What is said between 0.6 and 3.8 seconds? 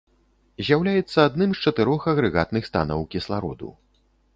З'яўляецца адным з чатырох агрэгатных станаў кіслароду.